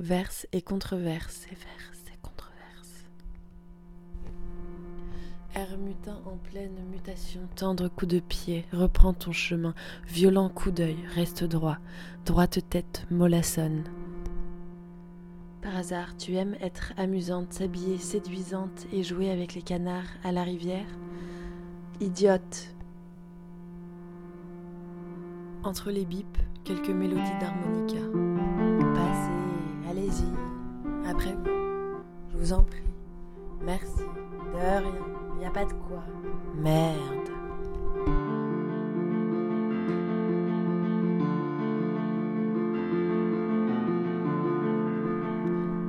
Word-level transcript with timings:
Verse 0.00 0.46
et 0.52 0.62
controverse, 0.62 1.46
et 1.50 1.56
verse 1.56 2.04
et 2.14 2.18
controverse. 2.22 3.04
Air 5.56 5.76
mutin 5.76 6.20
en 6.24 6.36
pleine 6.36 6.76
mutation, 6.92 7.40
tendre 7.56 7.88
coup 7.88 8.06
de 8.06 8.20
pied, 8.20 8.64
reprends 8.72 9.12
ton 9.12 9.32
chemin, 9.32 9.74
violent 10.06 10.50
coup 10.50 10.70
d'œil, 10.70 10.98
reste 11.16 11.42
droit, 11.42 11.78
droite 12.24 12.60
tête, 12.70 13.06
mollassonne. 13.10 13.82
Par 15.62 15.76
hasard, 15.76 16.16
tu 16.16 16.36
aimes 16.36 16.54
être 16.60 16.92
amusante, 16.96 17.52
s'habiller 17.52 17.98
séduisante 17.98 18.86
et 18.92 19.02
jouer 19.02 19.32
avec 19.32 19.54
les 19.54 19.62
canards 19.62 20.06
à 20.22 20.30
la 20.30 20.44
rivière? 20.44 20.86
Idiote 22.00 22.72
Entre 25.64 25.90
les 25.90 26.04
bips, 26.04 26.38
quelques 26.62 26.88
mélodies 26.88 27.38
d'harmonica. 27.40 27.98
Je 32.32 32.38
vous 32.38 32.52
en 32.52 32.62
prie. 32.62 32.82
Merci, 33.64 34.02
de 34.52 34.58
rien, 34.58 34.82
y 35.40 35.44
a 35.44 35.50
pas 35.50 35.64
de 35.64 35.72
quoi. 35.72 36.02
Merde. 36.56 37.28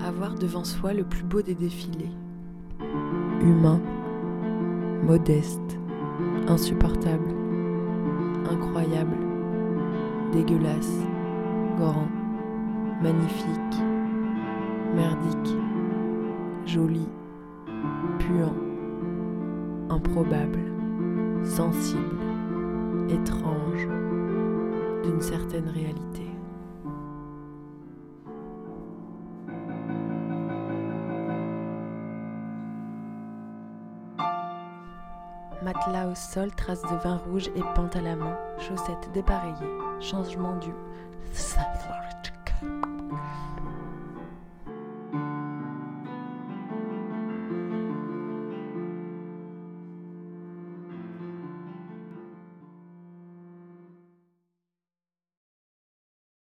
Avoir 0.05 0.35
devant 0.35 0.63
soi 0.63 0.93
le 0.93 1.03
plus 1.03 1.23
beau 1.23 1.41
des 1.41 1.55
défilés. 1.55 2.11
Humain, 3.41 3.79
modeste, 5.03 5.79
insupportable, 6.47 7.29
incroyable, 8.49 9.17
dégueulasse, 10.33 10.99
grand, 11.77 12.07
magnifique, 13.01 13.83
merdique, 14.95 15.38
joli, 16.69 17.07
puant, 18.19 18.53
improbable, 19.89 20.59
sensible, 21.43 22.15
étrange, 23.09 23.87
d'une 25.03 25.19
certaine 25.19 25.67
réalité. 25.67 26.27
Matelas 35.63 36.07
au 36.07 36.15
sol, 36.15 36.51
traces 36.51 36.83
de 36.83 36.97
vin 37.03 37.17
rouge 37.17 37.49
et 37.55 37.63
pente 37.73 37.95
à 37.95 38.01
la 38.01 38.15
main, 38.15 38.37
chaussettes 38.59 39.09
dépareillées, 39.11 39.73
changement 39.99 40.55
du... 40.57 40.69